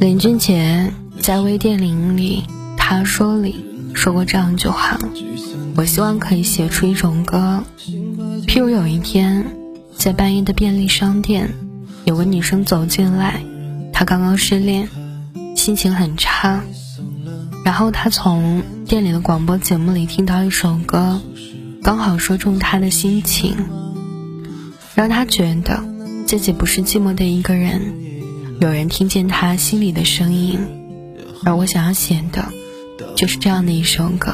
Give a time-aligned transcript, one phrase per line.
[0.00, 2.44] 林俊杰在微电影里，
[2.76, 3.64] 他说里
[3.94, 4.98] 说过这样一句话
[5.76, 7.62] ：“我希望可以写出一种歌，
[8.46, 9.44] 譬如有一天，
[9.96, 11.50] 在半夜的便利商店，
[12.04, 13.42] 有个女生走进来，
[13.92, 14.88] 她刚刚失恋，
[15.56, 16.62] 心情很差，
[17.64, 21.20] 然后她从店里的广播节目里听到一首歌，
[21.82, 23.54] 刚好说中她的心情，
[24.94, 25.82] 让她觉得
[26.30, 27.92] 自己不是寂寞的一个人，
[28.60, 30.60] 有人听见他心里的声音，
[31.44, 32.52] 而我想要写的，
[33.16, 34.32] 就是这样的一首歌。”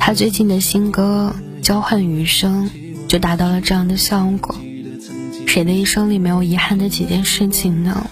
[0.00, 2.68] 他最近的新歌《交换余生》
[3.06, 4.56] 就达到了这样的效果。
[5.46, 8.10] 谁的一生里没有遗憾的几件事情呢？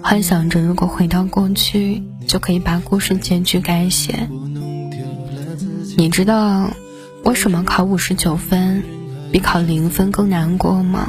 [0.00, 4.28] 幻想着如果回到过去，就可以把故事结局改写。
[5.96, 6.70] 你知道
[7.24, 8.84] 为什么考五十九分
[9.32, 11.08] 比考零分更难过吗？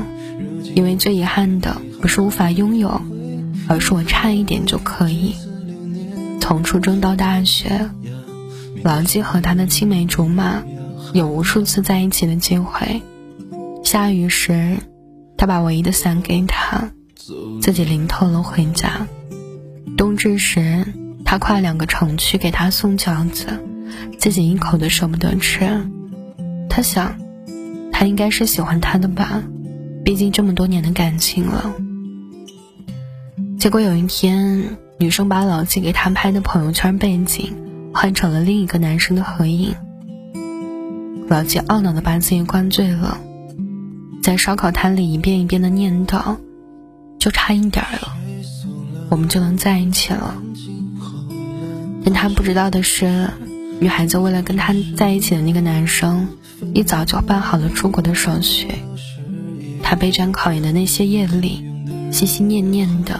[0.76, 3.02] 因为最遗憾的不是无法拥有，
[3.68, 5.36] 而是我差一点就可以。
[6.40, 7.90] 从初中到大学。
[8.84, 10.64] 牢记和他的青梅竹马
[11.14, 13.04] 有无数次在一起的机会。
[13.84, 14.78] 下雨时，
[15.38, 16.90] 他把唯一的伞给他，
[17.62, 19.06] 自己淋透了回家。
[19.96, 20.84] 冬至时，
[21.24, 23.46] 他跨两个城去给他送饺子，
[24.18, 25.88] 自己一口都舍不得吃。
[26.68, 27.16] 他想，
[28.02, 29.44] 他应该是喜欢他的吧，
[30.04, 31.72] 毕竟这么多年的感情了。
[33.60, 37.56] 结果有一天，女生把老纪给他拍的朋友圈背景。
[37.94, 39.76] 换成了另一个男生的合影。
[41.28, 43.20] 老季懊恼的把自己灌醉了，
[44.24, 46.38] 在烧烤摊里一遍一遍的念叨
[47.20, 48.14] ：“就差一点了，
[49.10, 50.42] 我们就能在一起了。”
[52.04, 53.30] 但他不知道的是，
[53.82, 56.28] 女孩子为了跟他在一起的那个男生，
[56.76, 58.68] 一早就办好了出国的手续。
[59.82, 61.66] 他备战考研的那些夜里，
[62.12, 63.20] 心心念念的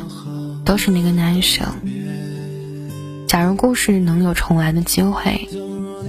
[0.64, 1.66] 都是那个男生。
[3.28, 5.50] 假如故事能有重来的机会，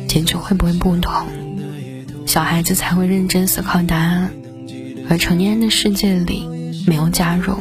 [0.07, 1.25] 结局会不会不同？
[2.27, 4.31] 小孩子才会认真思考答案，
[5.09, 6.47] 而成年人的世界里
[6.87, 7.57] 没有假如。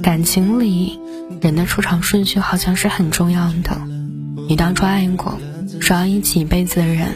[0.00, 0.96] 感情里，
[1.42, 3.89] 人的出场顺序好像是很重要的。
[4.50, 5.38] 你当初爱过，
[5.80, 7.06] 说要一起一辈子的人，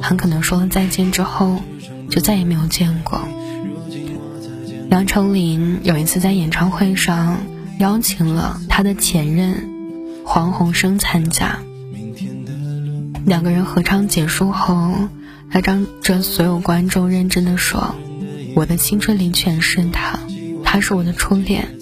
[0.00, 1.58] 很可能说了再见之后，
[2.08, 3.20] 就再也没有见过。
[4.88, 7.38] 杨丞琳有一次在演唱会上
[7.80, 9.68] 邀请了他的前任。
[10.24, 11.58] 黄鸿升参加，
[13.26, 14.92] 两个人合唱结束后，
[15.50, 17.96] 他张着所有观众认真的说
[18.54, 20.20] ：“我的青春里全是他，
[20.62, 21.76] 他是我的初恋。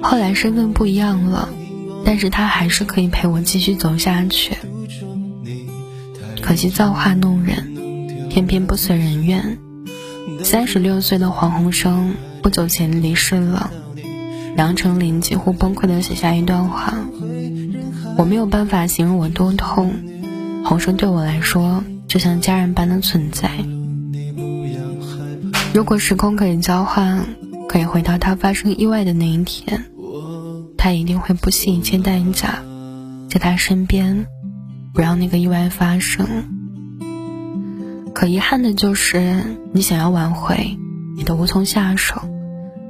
[0.00, 1.50] 后来身份不一样了，
[2.04, 4.56] 但是他还是可以陪我继续走下去。
[6.40, 9.58] 可惜造化弄人，偏偏不随人愿。
[10.42, 13.70] 三十六岁的黄鸿升不久前离世了，
[14.56, 16.94] 杨丞琳几乎崩溃的写下一段话。”
[18.18, 19.94] 我没有办法形容我多痛，
[20.64, 23.50] 洪生对我来说就像家人般的存在。
[25.72, 27.24] 如果时空可以交换，
[27.66, 29.86] 可以回到他发生意外的那一天，
[30.84, 32.60] 他一定会不惜一切代价，
[33.30, 34.26] 在他身边，
[34.92, 36.26] 不让那个意外发生。
[38.12, 40.76] 可遗憾的就是，你想要挽回，
[41.16, 42.20] 你都无从下手，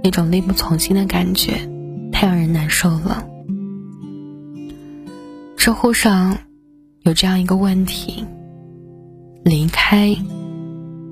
[0.02, 1.68] 那种力不从心的感觉，
[2.10, 3.28] 太让人难受了。
[5.58, 6.38] 知乎上
[7.02, 8.24] 有这样一个问题：
[9.44, 10.16] 离开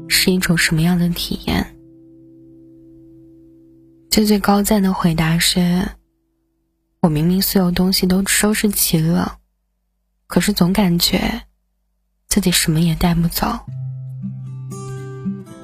[0.08, 1.76] 是一种什么样的体验？
[4.08, 5.86] 最最高赞的回答是：
[7.00, 9.38] 我明明所有东西都收拾齐了，
[10.27, 11.43] 可是总感觉
[12.28, 13.61] 自己什么也带不走。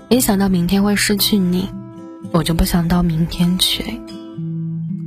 [0.08, 1.68] 一想到明天会失去你，
[2.32, 4.00] 我就不想到明天去。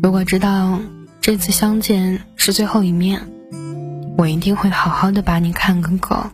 [0.03, 0.79] 如果知道
[1.19, 3.27] 这次相见是最后一面。
[4.17, 6.29] 我一定会好好的把你看个够。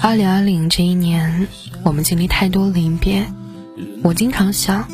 [0.00, 1.48] 二零二零这一年，
[1.82, 3.26] 我们经历太多离别。
[4.04, 4.88] 我经常想，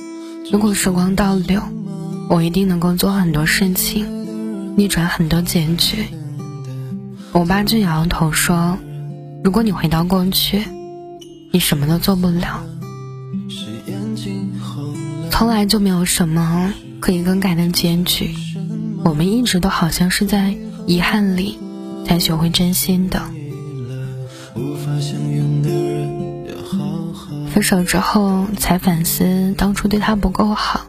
[0.51, 1.63] 如果时光倒流，
[2.29, 4.07] 我一定能够做很多事情，
[4.77, 6.07] 逆转很多结局。
[7.33, 8.79] 我爸就摇摇头说
[9.45, 10.65] ：“如果你回到过去，
[11.53, 12.63] 你什么都做不了。
[15.31, 18.35] 从来就没有什么可以更改的结局。”
[19.05, 20.55] 我们一直都好像是在
[20.87, 21.59] 遗憾里
[22.07, 23.23] 才学会珍惜的。
[27.59, 30.87] 分手之后才反思当初对他不够好，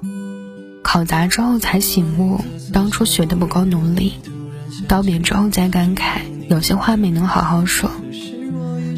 [0.84, 4.14] 考砸之后才醒悟当初学的不够努力，
[4.88, 7.90] 道别之后再感慨有些话没能好好说。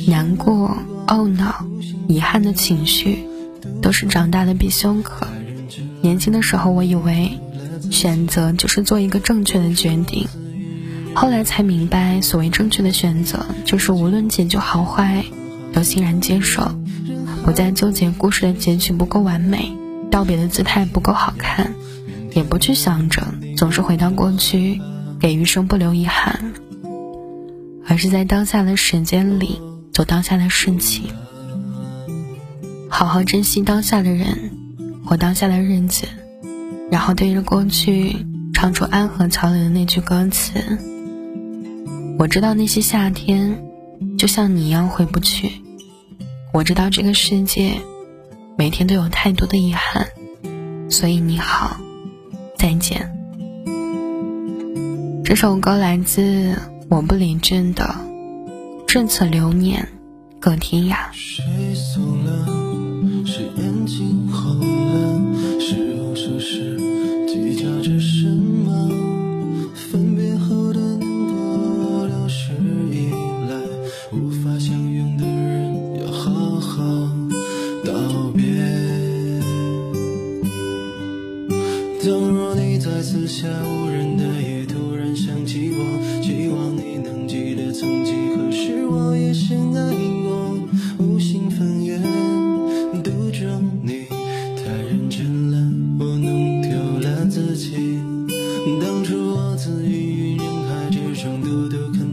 [0.05, 0.77] 难过、
[1.07, 1.65] 懊恼、
[2.09, 3.23] 遗憾的情绪，
[3.81, 5.25] 都是长大的必修课。
[6.01, 7.39] 年轻的时候，我以为
[7.89, 10.27] 选择就是做一个正确的决定，
[11.13, 15.23] 后来才明白，所谓正确的选择，就是无论结局好坏，
[15.71, 16.69] 都欣然接受，
[17.43, 19.71] 不再纠结故事的结局不够完美，
[20.09, 21.73] 道别的姿态不够好看，
[22.33, 23.23] 也不去想着
[23.57, 24.79] 总是回到过去，
[25.19, 26.53] 给余生不留遗憾，
[27.87, 29.59] 而是在当下的时间里
[29.91, 31.05] 做当下的事情，
[32.89, 34.57] 好好珍惜当下的人。
[35.03, 36.05] 活当下的日子，
[36.89, 38.15] 然后对着过去
[38.53, 40.53] 唱出安河桥里的那句歌词。
[42.17, 43.61] 我知道那些夏天，
[44.17, 45.51] 就像你一样回不去。
[46.53, 47.79] 我知道这个世界，
[48.57, 50.09] 每天都有太多的遗憾。
[50.89, 51.79] 所以你好，
[52.57, 53.09] 再见。
[55.23, 56.53] 这首歌来自
[56.89, 57.95] 我不理智的
[58.87, 59.87] 《至此流年
[60.41, 60.97] 各天涯》。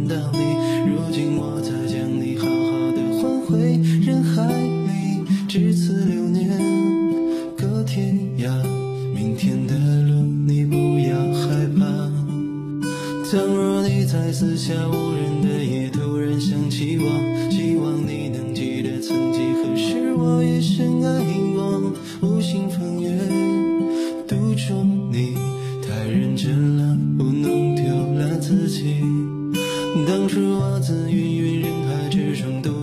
[0.07, 0.39] 到你，
[0.87, 6.49] 如今我才将你好好的还回人海里，至此流年
[7.57, 8.63] 各天涯，
[9.15, 10.77] 明天的路你不
[11.09, 11.87] 要害怕。
[13.31, 17.05] 倘若你在四下无人的夜突然想起我，
[30.89, 32.78] 自芸芸人海之中，